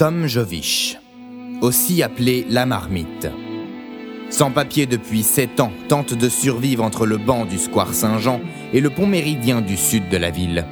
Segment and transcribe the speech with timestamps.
[0.00, 0.96] Tom Jovich,
[1.60, 3.28] aussi appelé la marmite.
[4.30, 8.40] Sans papier depuis 7 ans, tente de survivre entre le banc du square Saint-Jean
[8.72, 10.64] et le pont méridien du sud de la ville.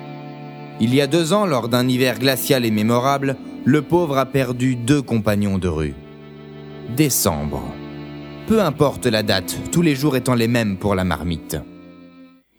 [0.80, 4.76] Il y a deux ans, lors d'un hiver glacial et mémorable, le pauvre a perdu
[4.76, 5.94] deux compagnons de rue.
[6.96, 7.62] Décembre.
[8.46, 11.58] Peu importe la date, tous les jours étant les mêmes pour la marmite.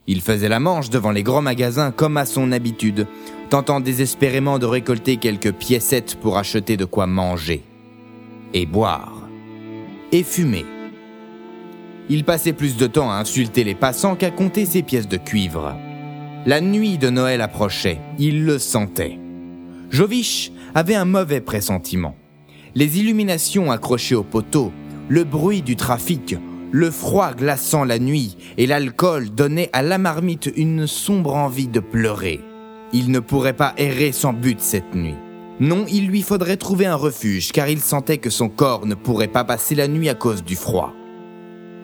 [0.05, 3.07] Il faisait la manche devant les grands magasins comme à son habitude,
[3.49, 7.63] tentant désespérément de récolter quelques piécettes pour acheter de quoi manger.
[8.53, 9.27] Et boire.
[10.11, 10.65] Et fumer.
[12.09, 15.75] Il passait plus de temps à insulter les passants qu'à compter ses pièces de cuivre.
[16.45, 19.19] La nuit de Noël approchait, il le sentait.
[19.89, 22.15] Jovich avait un mauvais pressentiment.
[22.75, 24.71] Les illuminations accrochées au poteau,
[25.07, 26.35] le bruit du trafic,
[26.71, 31.79] le froid glaçant la nuit et l'alcool donnaient à la marmite une sombre envie de
[31.79, 32.41] pleurer.
[32.93, 35.15] Il ne pourrait pas errer sans but cette nuit.
[35.59, 39.27] Non, il lui faudrait trouver un refuge car il sentait que son corps ne pourrait
[39.27, 40.93] pas passer la nuit à cause du froid.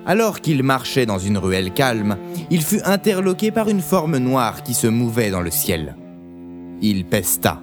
[0.06, 2.18] Alors qu'il marchait dans une ruelle calme,
[2.52, 5.96] il fut interloqué par une forme noire qui se mouvait dans le ciel.
[6.82, 7.62] Il pesta.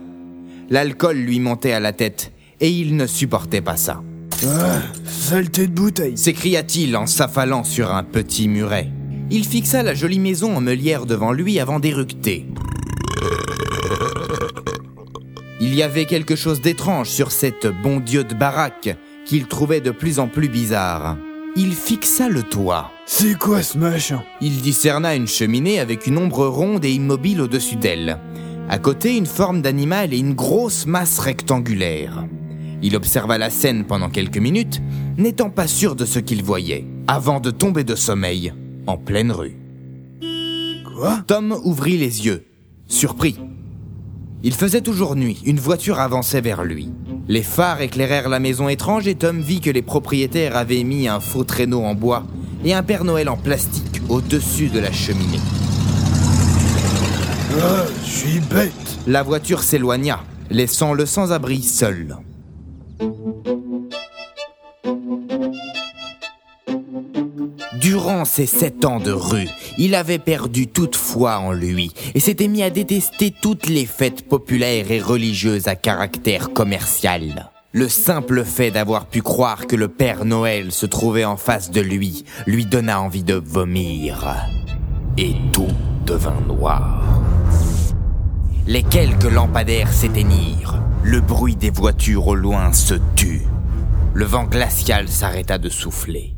[0.68, 4.02] L'alcool lui montait à la tête et il ne supportait pas ça.
[4.44, 8.90] Ah, saleté de bouteille s'écria-t-il en s'affalant sur un petit muret.
[9.30, 12.46] Il fixa la jolie maison en meulière devant lui avant d'éructer.
[15.60, 19.90] Il y avait quelque chose d'étrange sur cette bon Dieu de baraque qu'il trouvait de
[19.90, 21.16] plus en plus bizarre.
[21.54, 22.90] Il fixa le toit.
[23.06, 24.22] C'est quoi ce machin?
[24.40, 28.18] Il discerna une cheminée avec une ombre ronde et immobile au-dessus d'elle.
[28.68, 32.24] À côté, une forme d'animal et une grosse masse rectangulaire.
[32.82, 34.80] Il observa la scène pendant quelques minutes,
[35.16, 38.52] n'étant pas sûr de ce qu'il voyait, avant de tomber de sommeil,
[38.86, 39.56] en pleine rue.
[40.96, 41.18] Quoi?
[41.26, 42.44] Tom ouvrit les yeux,
[42.86, 43.38] surpris.
[44.42, 46.90] Il faisait toujours nuit, une voiture avançait vers lui.
[47.28, 51.20] Les phares éclairèrent la maison étrange et Tom vit que les propriétaires avaient mis un
[51.20, 52.24] faux traîneau en bois
[52.64, 55.40] et un Père Noël en plastique au-dessus de la cheminée.
[57.60, 58.72] Ah, je suis bête
[59.06, 62.16] La voiture s'éloigna, laissant le sans-abri seul.
[68.24, 72.62] Ces sept ans de rue, il avait perdu toute foi en lui et s'était mis
[72.62, 77.50] à détester toutes les fêtes populaires et religieuses à caractère commercial.
[77.72, 81.80] Le simple fait d'avoir pu croire que le Père Noël se trouvait en face de
[81.80, 84.36] lui lui donna envie de vomir.
[85.18, 85.72] Et tout
[86.06, 87.22] devint noir.
[88.66, 90.80] Les quelques lampadaires s'éteignirent.
[91.02, 93.42] Le bruit des voitures au loin se tut.
[94.14, 96.36] Le vent glacial s'arrêta de souffler.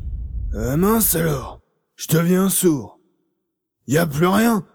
[0.57, 1.59] Ah mince alors
[1.95, 2.99] Je deviens sourd.
[3.87, 4.65] Y a plus rien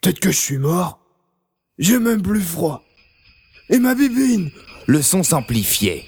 [0.00, 1.00] Peut-être que je suis mort
[1.78, 2.82] J'ai même plus froid.
[3.68, 4.50] Et ma bibine
[4.86, 6.04] Le son s'amplifiait.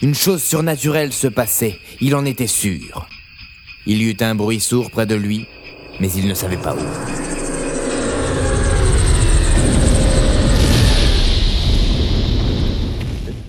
[0.00, 3.08] Une chose surnaturelle se passait, il en était sûr.
[3.86, 5.48] Il y eut un bruit sourd près de lui,
[5.98, 6.78] mais il ne savait pas où.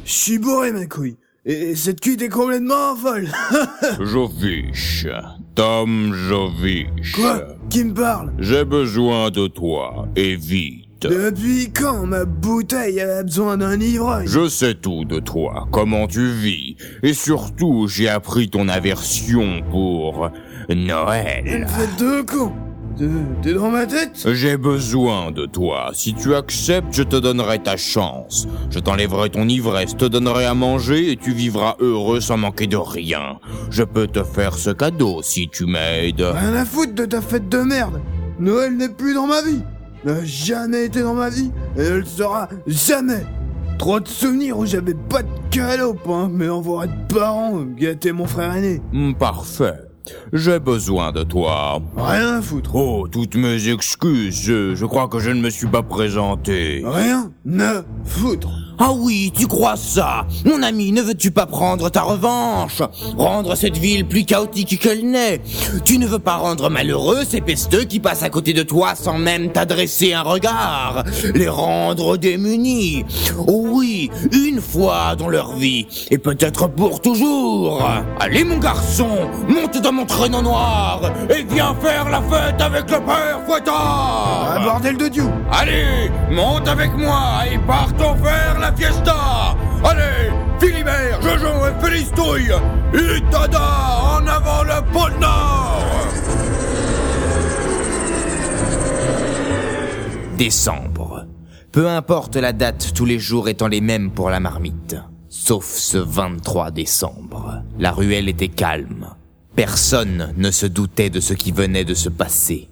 [0.05, 1.17] Je suis bourré ma couille.
[1.45, 3.29] Et cette cuite est complètement folle.
[4.01, 5.07] Jovich.
[5.55, 7.13] Tom Jovich.
[7.15, 7.43] Quoi?
[7.69, 8.33] Qui me parle?
[8.39, 10.85] J'ai besoin de toi, et vite.
[11.01, 14.27] Depuis quand ma bouteille a besoin d'un ivrogne?
[14.27, 20.29] Je sais tout de toi, comment tu vis, et surtout j'ai appris ton aversion pour
[20.67, 21.65] Noël.
[21.69, 22.51] Faites deux cons
[22.99, 23.05] T'es-
[23.41, 24.27] T'es dans ma tête?
[24.33, 25.91] J'ai besoin de toi.
[25.93, 28.47] Si tu acceptes, je te donnerai ta chance.
[28.69, 32.75] Je t'enlèverai ton ivresse, te donnerai à manger et tu vivras heureux sans manquer de
[32.77, 33.39] rien.
[33.71, 36.21] Je peux te faire ce cadeau si tu m'aides.
[36.21, 38.01] Rien à foutre de ta fête de merde
[38.37, 39.61] Noël n'est plus dans ma vie
[40.05, 43.25] N'a jamais été dans ma vie et ne le sera jamais
[43.77, 45.29] Trop de souvenirs où j'avais pas de
[46.03, 49.88] pour un mes envoyer de parents gâter mon frère aîné Hmm, Parfait.
[50.33, 51.81] J'ai besoin de toi.
[51.97, 54.41] Rien à foutre Oh, toutes mes excuses.
[54.41, 56.83] Je, crois que je ne me suis pas présenté.
[56.85, 58.49] Rien à foutre
[58.81, 60.25] Ah oui, tu crois ça.
[60.45, 62.81] Mon ami, ne veux-tu pas prendre ta revanche?
[63.17, 65.41] Rendre cette ville plus chaotique qu'elle n'est.
[65.83, 69.17] Tu ne veux pas rendre malheureux ces pesteux qui passent à côté de toi sans
[69.17, 71.03] même t'adresser un regard?
[71.35, 73.03] Les rendre démunis.
[73.47, 77.85] Oh oui, une fois dans leur vie, et peut-être pour toujours.
[78.19, 79.09] Allez mon garçon,
[79.49, 84.53] monte dans mon traîneau noir et viens faire la fête avec le père Fouettard.
[84.55, 85.25] Ah bordel de Dieu.
[85.51, 92.51] Allez, monte avec moi et partons faire la fiesta Allez, Philibert, Jojo et Félistouille
[92.93, 95.85] Itada, en avant le pôle Nord
[100.37, 101.25] Décembre.
[101.71, 104.95] Peu importe la date, tous les jours étant les mêmes pour la marmite.
[105.27, 107.61] Sauf ce 23 décembre.
[107.77, 109.09] La ruelle était calme.
[109.55, 112.69] Personne ne se doutait de ce qui venait de se passer.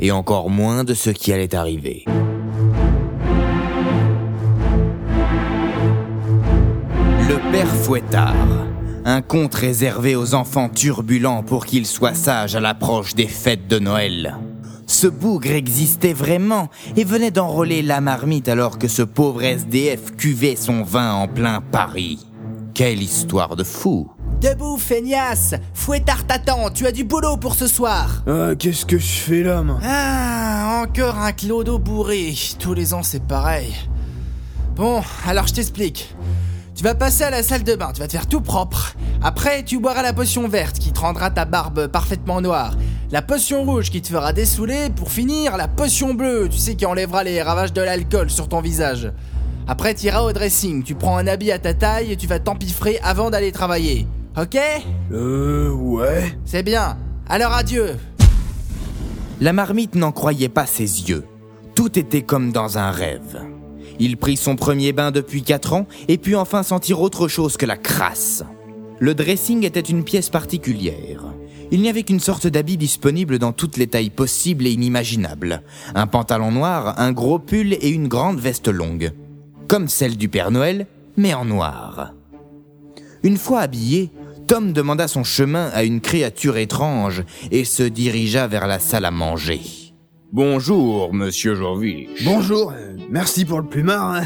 [0.00, 2.04] Et encore moins de ce qui allait arriver.
[7.32, 8.34] Le père Fouettard.
[9.06, 13.78] Un conte réservé aux enfants turbulents pour qu'ils soient sages à l'approche des fêtes de
[13.78, 14.36] Noël.
[14.86, 20.56] Ce bougre existait vraiment et venait d'enrôler la marmite alors que ce pauvre SDF cuvait
[20.56, 22.26] son vin en plein Paris.
[22.74, 24.10] Quelle histoire de fou
[24.42, 29.06] Debout, feignasse Fouettard t'attend, tu as du boulot pour ce soir Ah, qu'est-ce que je
[29.06, 29.78] fais là, moi?
[29.82, 32.34] Ah, encore un clodo bourré.
[32.58, 33.72] Tous les ans, c'est pareil.
[34.76, 36.14] Bon, alors je t'explique.
[36.82, 38.96] Tu vas passer à la salle de bain, tu vas te faire tout propre.
[39.22, 42.74] Après, tu boiras la potion verte qui te rendra ta barbe parfaitement noire.
[43.12, 44.90] La potion rouge qui te fera dessouler.
[44.90, 48.60] Pour finir, la potion bleue, tu sais, qui enlèvera les ravages de l'alcool sur ton
[48.60, 49.12] visage.
[49.68, 52.40] Après, tu iras au dressing, tu prends un habit à ta taille et tu vas
[52.40, 54.08] t'empiffrer avant d'aller travailler.
[54.36, 54.58] Ok?
[55.12, 56.36] Euh, ouais.
[56.44, 56.98] C'est bien.
[57.28, 57.90] Alors adieu.
[59.40, 61.24] La marmite n'en croyait pas ses yeux.
[61.76, 63.40] Tout était comme dans un rêve.
[64.04, 67.66] Il prit son premier bain depuis quatre ans et put enfin sentir autre chose que
[67.66, 68.42] la crasse.
[68.98, 71.26] Le dressing était une pièce particulière.
[71.70, 75.62] Il n'y avait qu'une sorte d'habit disponible dans toutes les tailles possibles et inimaginables.
[75.94, 79.12] Un pantalon noir, un gros pull et une grande veste longue.
[79.68, 82.12] Comme celle du Père Noël, mais en noir.
[83.22, 84.10] Une fois habillé,
[84.48, 87.22] Tom demanda son chemin à une créature étrange
[87.52, 89.60] et se dirigea vers la salle à manger.
[90.32, 92.24] Bonjour, monsieur Jorvich.
[92.24, 92.72] Bonjour,
[93.10, 94.12] merci pour le plumard.
[94.12, 94.24] hein.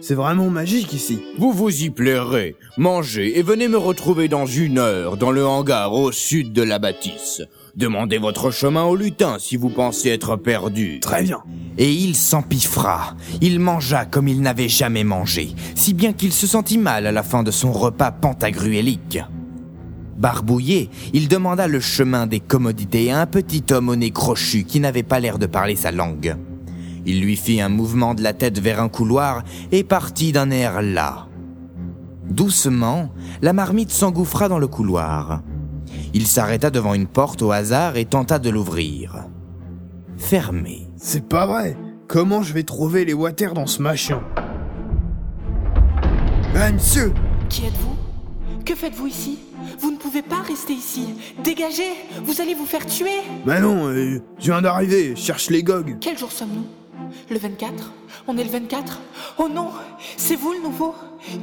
[0.00, 1.22] C'est vraiment magique ici.
[1.38, 2.56] Vous vous y plairez.
[2.76, 6.78] Mangez et venez me retrouver dans une heure dans le hangar au sud de la
[6.78, 7.40] bâtisse.
[7.74, 11.00] Demandez votre chemin au lutin si vous pensez être perdu.
[11.00, 11.42] Très bien.
[11.78, 13.14] Et il s'empiffra.
[13.40, 17.22] Il mangea comme il n'avait jamais mangé, si bien qu'il se sentit mal à la
[17.22, 19.18] fin de son repas pantagruélique.
[20.18, 24.80] Barbouillé, il demanda le chemin des commodités à un petit homme au nez crochu qui
[24.80, 26.36] n'avait pas l'air de parler sa langue.
[27.06, 29.42] Il lui fit un mouvement de la tête vers un couloir
[29.72, 31.28] et partit d'un air las.
[32.28, 33.10] Doucement,
[33.42, 35.42] la marmite s'engouffra dans le couloir.
[36.14, 39.26] Il s'arrêta devant une porte au hasard et tenta de l'ouvrir.
[40.16, 40.88] Fermée.
[40.96, 41.76] C'est pas vrai.
[42.08, 44.22] Comment je vais trouver les water dans ce machin?
[46.56, 47.12] Ah, monsieur
[47.48, 47.96] Qui êtes-vous?
[48.64, 49.38] Que faites-vous ici?
[49.80, 51.14] Vous ne pouvez pas rester ici.
[51.42, 51.92] Dégagez
[52.24, 55.96] Vous allez vous faire tuer Bah non, euh, je viens d'arriver, je cherche les gogs.
[56.00, 56.64] Quel jour sommes-nous?
[57.30, 57.92] Le 24
[58.26, 59.00] On est le 24
[59.38, 59.70] Oh non
[60.16, 60.94] C'est vous le nouveau.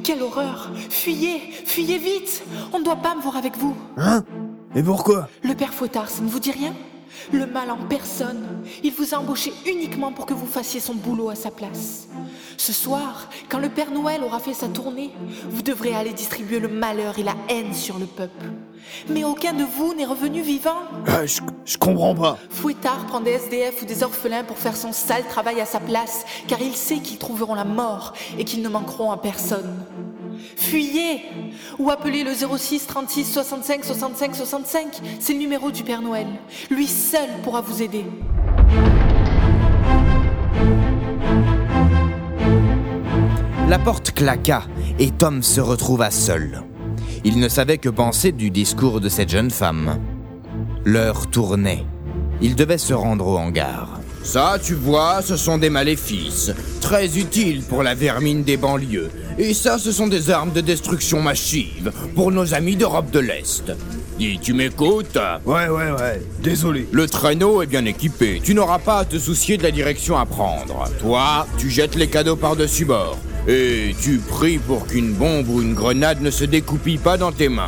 [0.03, 0.71] Quelle horreur.
[0.89, 2.43] Fuyez Fuyez vite.
[2.73, 3.75] On ne doit pas me voir avec vous.
[3.97, 4.23] Hein?
[4.75, 5.27] Et pourquoi?
[5.43, 6.73] Le père Fouettard, ça ne vous dit rien?
[7.31, 8.43] Le mal en personne.
[8.83, 12.07] Il vous a embauché uniquement pour que vous fassiez son boulot à sa place.
[12.57, 15.11] Ce soir, quand le Père Noël aura fait sa tournée,
[15.49, 18.45] vous devrez aller distribuer le malheur et la haine sur le peuple.
[19.09, 20.81] Mais aucun de vous n'est revenu vivant.
[21.07, 22.37] Ah, je, je comprends pas.
[22.49, 26.25] Fouettard prend des SDF ou des orphelins pour faire son sale travail à sa place,
[26.47, 29.85] car il sait qu'ils trouveront la mort et qu'ils ne manqueront à personne.
[30.55, 31.21] Fuyez
[31.79, 36.27] Ou appelez le 06 36 65 65 65, c'est le numéro du Père Noël.
[36.69, 38.05] Lui seul pourra vous aider.
[43.67, 44.63] La porte claqua
[44.99, 46.63] et Tom se retrouva seul.
[47.23, 49.99] Il ne savait que penser du discours de cette jeune femme.
[50.83, 51.85] L'heure tournait.
[52.41, 54.01] Il devait se rendre au hangar.
[54.23, 56.51] Ça, tu vois, ce sont des maléfices.
[56.81, 59.09] Très utiles pour la vermine des banlieues.
[59.37, 63.71] Et ça, ce sont des armes de destruction massive pour nos amis d'Europe de l'Est.
[64.19, 66.21] Dis, tu m'écoutes Ouais, ouais, ouais.
[66.43, 66.87] Désolé.
[66.91, 68.41] Le traîneau est bien équipé.
[68.43, 70.83] Tu n'auras pas à te soucier de la direction à prendre.
[70.99, 73.17] Toi, tu jettes les cadeaux par-dessus bord.
[73.47, 77.49] Et tu pries pour qu'une bombe ou une grenade ne se découpille pas dans tes
[77.49, 77.65] mains.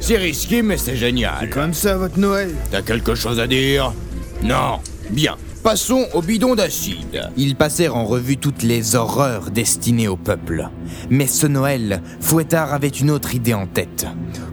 [0.00, 1.48] C'est risqué, mais c'est génial.
[1.48, 3.94] Comme ça, votre Noël T'as quelque chose à dire?
[4.42, 4.80] Non.
[5.08, 5.36] Bien.
[5.64, 7.30] Passons au bidon d'acide.
[7.38, 10.68] Ils passèrent en revue toutes les horreurs destinées au peuple.
[11.08, 14.06] Mais ce Noël, Fouettard avait une autre idée en tête.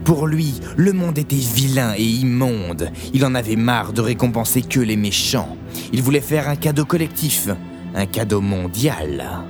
[0.06, 2.90] Pour lui, le monde était vilain et immonde.
[3.12, 5.58] Il en avait marre de récompenser que les méchants.
[5.92, 7.50] Il voulait faire un cadeau collectif,
[7.94, 9.44] un cadeau mondial.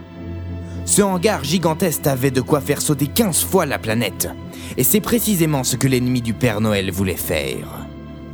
[0.84, 4.28] Ce hangar gigantesque avait de quoi faire sauter 15 fois la planète.
[4.76, 7.81] Et c'est précisément ce que l'ennemi du Père Noël voulait faire.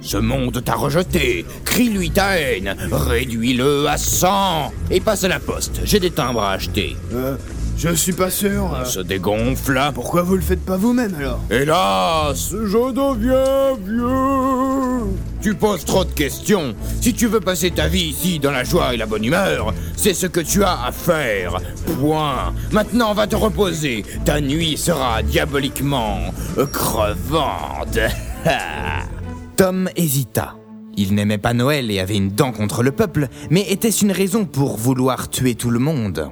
[0.01, 1.45] Ce monde t'a rejeté.
[1.65, 2.75] Crie-lui ta haine.
[2.91, 4.73] Réduis-le à 100.
[4.91, 5.81] Et passe à la poste.
[5.85, 6.97] J'ai des timbres à acheter.
[7.13, 7.37] Euh,
[7.77, 8.75] Je suis pas sûr.
[8.75, 9.79] euh, Se dégonfle.
[9.95, 11.41] Pourquoi vous le faites pas vous-même alors?
[11.51, 15.11] Hélas, je deviens vieux.
[15.43, 16.75] Tu poses trop de questions.
[17.01, 20.15] Si tu veux passer ta vie ici dans la joie et la bonne humeur, c'est
[20.15, 21.59] ce que tu as à faire.
[22.01, 22.53] Point.
[22.73, 24.05] Maintenant, va te reposer.
[24.25, 26.19] Ta nuit sera diaboliquement
[26.73, 27.99] crevante.
[29.59, 30.55] Tom hésita.
[30.97, 34.45] Il n'aimait pas Noël et avait une dent contre le peuple, mais était-ce une raison
[34.45, 36.31] pour vouloir tuer tout le monde?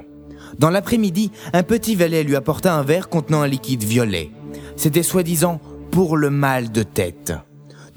[0.59, 4.31] Dans l'après-midi, un petit valet lui apporta un verre contenant un liquide violet.
[4.77, 5.59] C'était soi-disant
[5.91, 7.33] pour le mal de tête.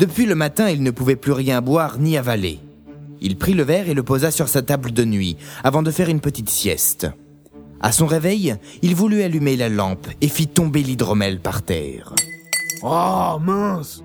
[0.01, 2.59] Depuis le matin, il ne pouvait plus rien boire ni avaler.
[3.21, 6.09] Il prit le verre et le posa sur sa table de nuit, avant de faire
[6.09, 7.07] une petite sieste.
[7.81, 12.15] À son réveil, il voulut allumer la lampe et fit tomber l'hydromel par terre.
[12.83, 14.03] Oh mince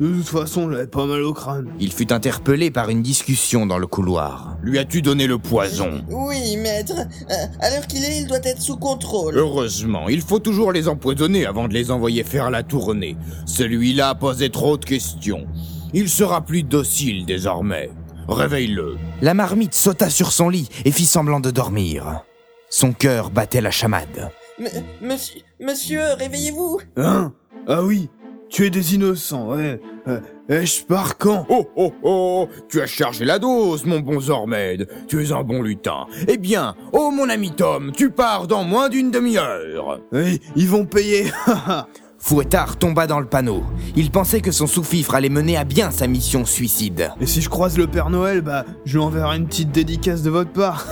[0.00, 1.68] De toute façon, j'avais pas mal au crâne.
[1.78, 4.56] Il fut interpellé par une discussion dans le couloir.
[4.62, 6.02] Lui as-tu donné le poison?
[6.08, 6.94] Oui, maître.
[7.30, 9.36] Euh, À l'heure qu'il est, il doit être sous contrôle.
[9.36, 13.16] Heureusement, il faut toujours les empoisonner avant de les envoyer faire la tournée.
[13.44, 15.46] Celui-là posait trop de questions.
[15.92, 17.90] Il sera plus docile désormais.
[18.26, 18.96] Réveille-le.
[19.20, 22.22] La marmite sauta sur son lit et fit semblant de dormir.
[22.70, 24.30] Son cœur battait la chamade.
[24.58, 24.68] M-
[25.02, 26.80] monsieur, monsieur, réveillez-vous.
[26.96, 27.32] Hein?
[27.66, 28.08] Ah oui,
[28.50, 29.80] tuer des innocents, ouais.
[30.08, 31.46] Euh, eh, je pars quand?
[31.48, 34.88] Oh oh oh Tu as chargé la dose, mon bon Zormed.
[35.08, 36.06] Tu es un bon lutin.
[36.28, 40.00] Eh bien, oh mon ami Tom, tu pars dans moins d'une demi-heure.
[40.12, 41.30] Oui, ils vont payer.
[42.18, 43.62] Fouettard tomba dans le panneau.
[43.96, 47.12] Il pensait que son sous-fifre allait mener à bien sa mission suicide.
[47.18, 50.28] Et si je croise le Père Noël, bah, je lui enverrai une petite dédicace de
[50.28, 50.86] votre part.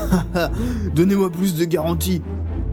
[0.94, 2.22] Donnez-moi plus de garanties.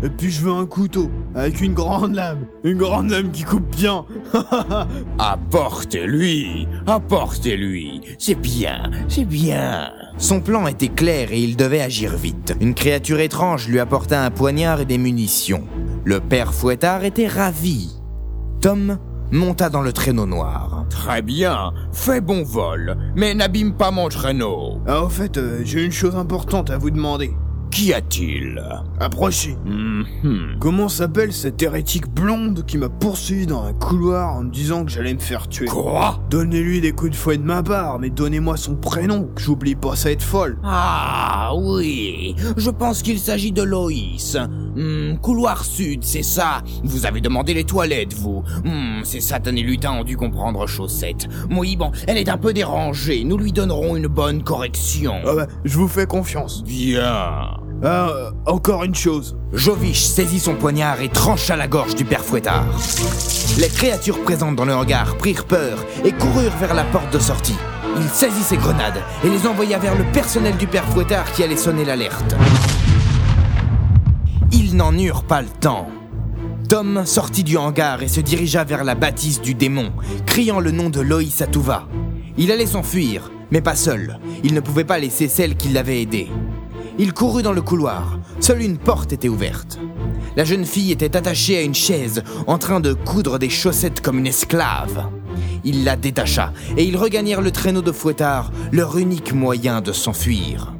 [0.05, 2.45] Et puis je veux un couteau, avec une grande lame.
[2.63, 4.05] Une grande lame qui coupe bien.
[5.17, 8.01] Apportez-lui, apportez-lui.
[8.19, 9.89] C'est bien, c'est bien.
[10.19, 12.53] Son plan était clair et il devait agir vite.
[12.61, 15.63] Une créature étrange lui apporta un poignard et des munitions.
[16.03, 17.95] Le père Fouettard était ravi.
[18.61, 18.99] Tom
[19.31, 20.85] monta dans le traîneau noir.
[20.91, 24.81] Très bien, fais bon vol, mais n'abîme pas mon traîneau.
[24.85, 27.33] Ah, au fait, euh, j'ai une chose importante à vous demander.
[27.71, 28.63] Qu'y a-t-il
[28.99, 29.57] Approchez.
[29.65, 30.57] Mhm.
[30.59, 34.91] Comment s'appelle cette hérétique blonde qui m'a poursuivi dans un couloir en me disant que
[34.91, 35.65] j'allais me faire tuer?
[35.65, 36.19] Quoi?
[36.29, 39.95] Donnez-lui des coups de fouet de ma part, mais donnez-moi son prénom, que j'oublie pas
[39.95, 40.57] ça être folle.
[40.63, 44.37] Ah oui, je pense qu'il s'agit de Loïs.
[44.75, 46.61] Hmm, couloir sud, c'est ça.
[46.83, 48.43] Vous avez demandé les toilettes, vous.
[48.63, 51.27] Hmm, ces satanés lutins ont dû comprendre chaussette.
[51.49, 53.23] Oui, bon, elle est un peu dérangée.
[53.23, 55.15] Nous lui donnerons une bonne correction.
[55.25, 56.63] Ah bah, je vous fais confiance.
[56.63, 57.59] Bien.
[57.83, 59.37] Ah, euh, encore une chose.
[59.53, 62.65] Joviche saisit son poignard et trancha la gorge du père Fouettard.
[63.59, 67.55] Les créatures présentes dans le hangar prirent peur et coururent vers la porte de sortie.
[67.97, 71.55] Il saisit ses grenades et les envoya vers le personnel du père Fouettard qui allait
[71.55, 72.35] sonner l'alerte.
[74.57, 75.89] Ils n'en eurent pas le temps.
[76.69, 79.91] Tom sortit du hangar et se dirigea vers la bâtisse du démon,
[80.25, 81.89] criant le nom de Loïs à tout va.
[82.37, 84.17] Il allait s'enfuir, mais pas seul.
[84.45, 86.29] Il ne pouvait pas laisser celle qui l'avait aidé.
[86.97, 88.17] Il courut dans le couloir.
[88.39, 89.77] Seule une porte était ouverte.
[90.37, 94.19] La jeune fille était attachée à une chaise, en train de coudre des chaussettes comme
[94.19, 95.09] une esclave.
[95.65, 100.73] Il la détacha, et ils regagnèrent le traîneau de fouettard, leur unique moyen de s'enfuir.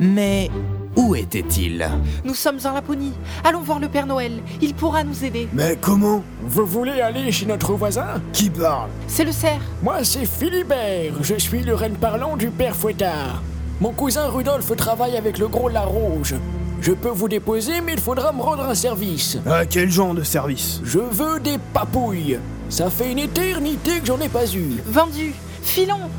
[0.00, 0.50] Mais
[0.96, 1.88] où était-il
[2.24, 3.12] Nous sommes en Laponie.
[3.42, 4.32] Allons voir le Père Noël.
[4.60, 5.48] Il pourra nous aider.
[5.52, 9.60] Mais comment Vous voulez aller chez notre voisin Qui parle C'est le cerf.
[9.82, 11.14] Moi, c'est Philibert.
[11.20, 13.42] Je suis le reine parlant du père Fouettard.
[13.80, 16.34] Mon cousin Rudolphe travaille avec le gros Larouge.
[16.80, 19.38] Je peux vous déposer, mais il faudra me rendre un service.
[19.46, 22.38] Ah, quel genre de service Je veux des papouilles.
[22.68, 24.80] Ça fait une éternité que j'en ai pas eu.
[24.86, 25.32] Vendu.
[25.62, 26.10] Filons.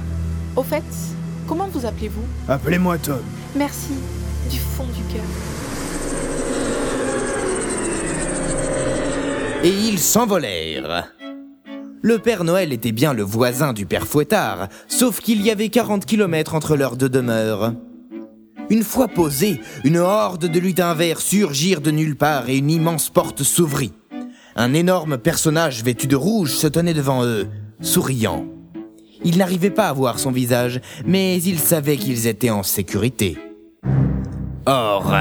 [0.55, 0.83] Au fait,
[1.47, 3.21] comment vous appelez-vous Appelez-moi Tom.
[3.55, 3.93] Merci.
[4.49, 5.23] Du fond du cœur.
[9.63, 11.11] Et ils s'envolèrent.
[12.01, 16.05] Le Père Noël était bien le voisin du Père Fouettard, sauf qu'il y avait 40
[16.05, 17.73] kilomètres entre leurs deux demeures.
[18.69, 23.09] Une fois posés, une horde de lutins verts surgirent de nulle part et une immense
[23.09, 23.93] porte s'ouvrit.
[24.55, 27.47] Un énorme personnage vêtu de rouge se tenait devant eux,
[27.81, 28.45] souriant.
[29.23, 33.37] Ils n'arrivaient pas à voir son visage, mais ils savaient qu'ils étaient en sécurité.
[34.67, 35.13] Or,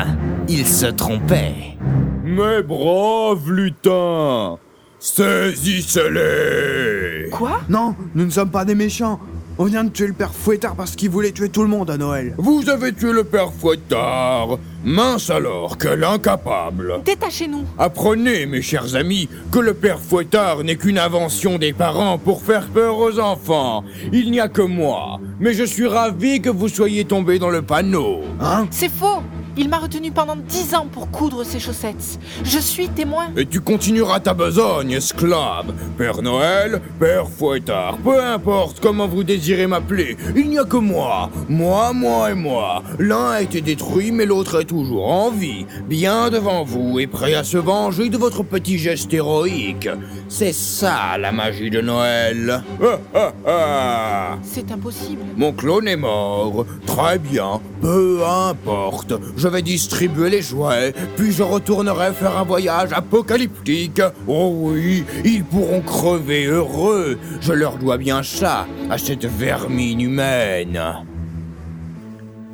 [0.48, 1.76] ils se trompaient.
[2.24, 4.56] Mes braves lutins,
[4.98, 7.60] saisissez-les Quoi?
[7.68, 9.20] Non, nous ne sommes pas des méchants.
[9.56, 11.96] On vient de tuer le Père Fouettard parce qu'il voulait tuer tout le monde à
[11.96, 12.34] Noël.
[12.38, 14.58] Vous avez tué le père Fouettard.
[14.84, 17.62] Mince alors, quel incapable Détachez-nous.
[17.78, 22.66] Apprenez, mes chers amis, que le père Fouettard n'est qu'une invention des parents pour faire
[22.66, 23.84] peur aux enfants.
[24.12, 25.20] Il n'y a que moi.
[25.38, 28.22] Mais je suis ravi que vous soyez tombé dans le panneau.
[28.40, 28.66] Hein?
[28.72, 29.22] C'est faux.
[29.56, 32.18] Il m'a retenu pendant dix ans pour coudre ses chaussettes.
[32.42, 33.26] Je suis témoin.
[33.36, 35.72] Et tu continueras ta besogne, esclave.
[35.96, 41.30] Père Noël, Père Fouettard, peu importe comment vous désirez m'appeler, il n'y a que moi.
[41.48, 42.82] Moi, moi et moi.
[42.98, 47.34] L'un a été détruit, mais l'autre est toujours en vie, bien devant vous et prêt
[47.34, 49.88] à se venger de votre petit geste héroïque.
[50.28, 52.64] C'est ça la magie de Noël.
[52.82, 54.38] Ah, ah, ah.
[54.42, 55.22] C'est impossible.
[55.36, 56.66] Mon clone est mort.
[56.86, 59.14] Très bien, peu importe.
[59.36, 64.02] Je vais distribuer les jouets, puis je retournerai faire un voyage apocalyptique.
[64.26, 67.18] Oh oui, ils pourront crever heureux.
[67.40, 70.80] Je leur dois bien ça, à cette vermine humaine.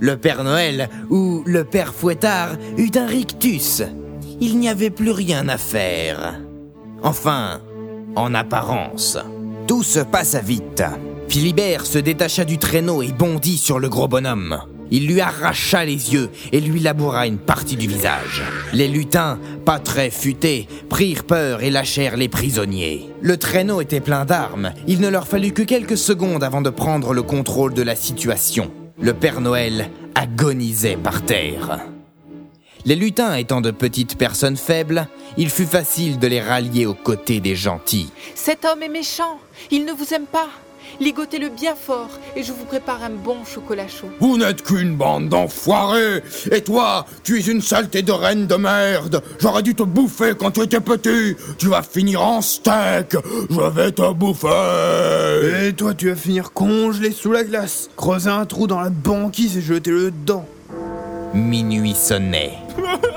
[0.01, 3.83] Le Père Noël, ou le Père Fouettard, eut un rictus.
[4.41, 6.41] Il n'y avait plus rien à faire.
[7.03, 7.61] Enfin,
[8.17, 9.19] en apparence.
[9.67, 10.83] Tout se passa vite.
[11.29, 14.59] Philibert se détacha du traîneau et bondit sur le gros bonhomme.
[14.91, 18.43] Il lui arracha les yeux et lui laboura une partie du visage.
[18.73, 23.09] Les lutins, pas très futés, prirent peur et lâchèrent les prisonniers.
[23.21, 24.73] Le traîneau était plein d'armes.
[24.87, 28.71] Il ne leur fallut que quelques secondes avant de prendre le contrôle de la situation.
[29.01, 31.81] Le Père Noël agonisait par terre.
[32.87, 35.07] Les lutins étant de petites personnes faibles,
[35.37, 38.11] il fut facile de les rallier aux côtés des gentils.
[38.35, 39.39] Cet homme est méchant.
[39.71, 40.49] Il ne vous aime pas.
[41.01, 44.11] Ligotez-le bien fort et je vous prépare un bon chocolat chaud.
[44.21, 49.23] Vous n'êtes qu'une bande d'enfoirés Et toi, tu es une saleté de reine de merde
[49.39, 53.17] J'aurais dû te bouffer quand tu étais petit Tu vas finir en steak
[53.51, 57.89] Je vais te bouffer Et toi, tu vas finir congelé sous la glace.
[57.97, 60.47] Creuser un trou dans la banquise et jeter-le dedans.
[61.35, 62.59] Minuit sonnait.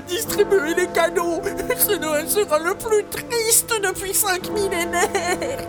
[0.00, 1.40] Distribuer les cadeaux.
[1.78, 5.08] Ce Noël sera le plus triste depuis cinq millénaires.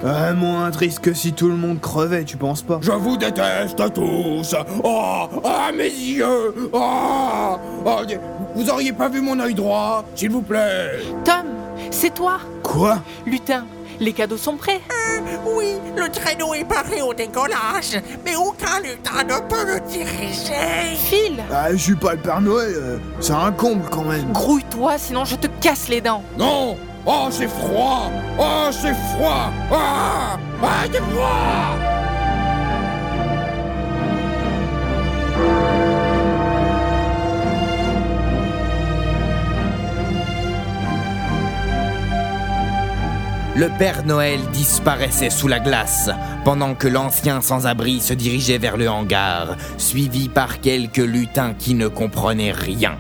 [0.06, 2.80] Ah, moins triste que si tout le monde crevait, tu penses pas?
[2.82, 4.56] Je vous déteste tous.
[4.84, 6.54] Oh Ah, mes yeux.
[6.74, 8.02] Oh, Oh,
[8.56, 11.00] Vous auriez pas vu mon œil droit, s'il vous plaît?
[11.24, 11.46] Tom,
[11.92, 12.38] c'est toi?
[12.64, 12.98] Quoi?
[13.26, 13.66] Lutin,
[14.00, 14.82] les cadeaux sont prêts.
[15.46, 20.96] Oui, le traîneau est paré au décollage, mais aucun lutin ne peut le diriger.
[20.98, 24.32] Phil, Ah, je suis pas le Père Noël, euh, c'est un comble quand même.
[24.32, 26.24] grouille-toi sinon je te casse les dents.
[26.38, 26.78] Non!
[27.06, 28.10] Oh, c'est froid!
[28.40, 29.52] Oh, c'est froid!
[29.72, 30.38] Ah!
[30.64, 31.95] Ah, c'est froid
[43.56, 46.10] Le Père Noël disparaissait sous la glace,
[46.44, 51.88] pendant que l'ancien sans-abri se dirigeait vers le hangar, suivi par quelques lutins qui ne
[51.88, 52.98] comprenaient rien.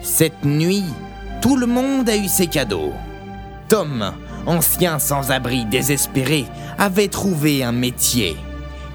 [0.00, 0.86] Cette nuit,
[1.42, 2.94] tout le monde a eu ses cadeaux.
[3.68, 4.14] Tom,
[4.46, 6.46] ancien sans-abri désespéré,
[6.78, 8.38] avait trouvé un métier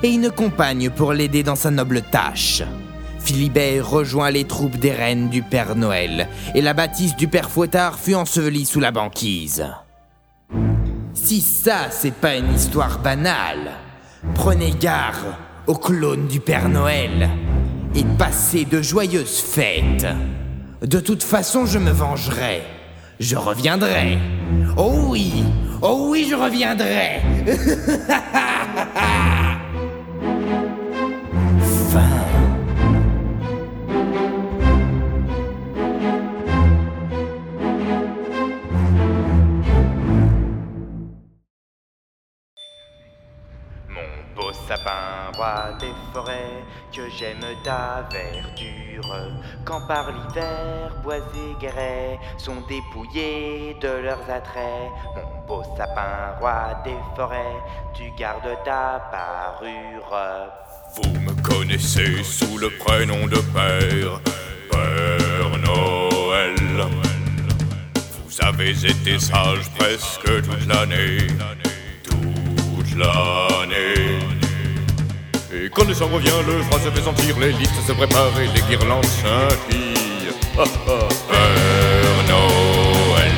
[0.02, 2.64] et une compagne pour l'aider dans sa noble tâche.
[3.20, 8.00] Philibert rejoint les troupes des reines du Père Noël et la bâtisse du Père Fouettard
[8.00, 9.64] fut ensevelie sous la banquise.
[11.16, 13.72] Si ça, c'est pas une histoire banale,
[14.36, 15.34] prenez garde
[15.66, 17.30] au clone du Père Noël
[17.96, 20.06] et passez de joyeuses fêtes.
[20.82, 22.62] De toute façon, je me vengerai.
[23.20, 24.20] Je reviendrai.
[24.78, 25.46] Oh oui,
[25.82, 27.22] oh oui, je reviendrai.
[46.96, 49.16] que j'aime ta verdure.
[49.66, 54.92] Quand par l'hiver, bois et guérets sont dépouillés de leurs attraits.
[55.16, 57.60] Mon beau sapin, roi des forêts,
[57.94, 60.18] tu gardes ta parure.
[60.96, 64.22] Vous me connaissez sous le prénom de Père,
[64.72, 66.56] Père Noël.
[68.26, 71.28] Vous avez été sage presque toute l'année,
[72.04, 73.95] toute l'année.
[75.54, 78.62] Et quand décembre revient, le froid se fait sentir, les listes se préparent et les
[78.62, 80.34] guirlandes scintillent.
[80.58, 81.08] Ah, ah.
[81.30, 83.32] Père Noël,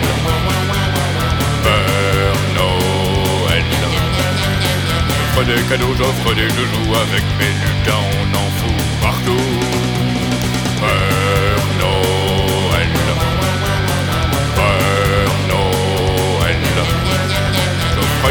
[1.64, 3.64] Père Noël.
[5.36, 9.87] J'offre des cadeaux, j'offre des joujoux avec mes lutins, on en fout partout.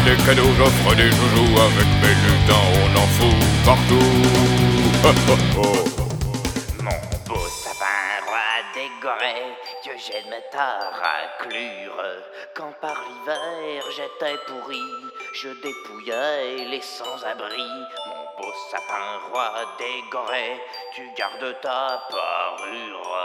[0.05, 4.13] Des cadeaux, j'offre des joujoux avec mes lutins, on en fout partout.
[5.03, 6.83] Oh, oh, oh.
[6.83, 6.91] Mon
[7.27, 8.39] beau sapin, roi
[9.01, 12.03] gorées, que j'aime ta raclure.
[12.55, 14.81] Quand par l'hiver j'étais pourri,
[15.33, 17.67] je dépouillais les sans-abri.
[18.07, 20.59] Mon beau sapin roi dégoré,
[20.95, 23.19] tu gardes ta parure.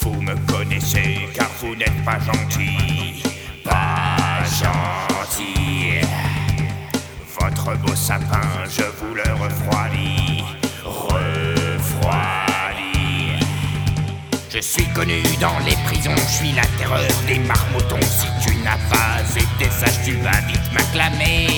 [0.00, 3.22] Vous me connaissez car vous n'êtes pas gentil,
[3.64, 4.91] pas gentil.
[7.42, 10.44] Votre beau sapin, je vous le refroidis,
[10.84, 11.42] refroidis.
[14.48, 18.00] Je suis connu dans les prisons, je suis la terreur des marmoutons.
[18.00, 21.51] Si tu n'as pas été sage, tu vas vite m'acclamer.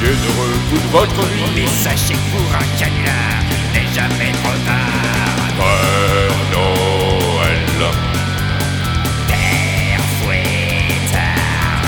[0.00, 1.44] soyez heureux toute votre vie.
[1.54, 5.50] Mais sachez que pour un canular, il n'est jamais trop tard.
[5.58, 7.80] Père Noël,
[9.28, 11.84] Père Fouettard,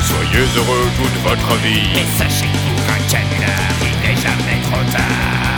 [0.00, 1.90] soyez heureux toute votre vie.
[1.94, 5.55] Mais sachez que pour un canular, il n'est jamais trop tard.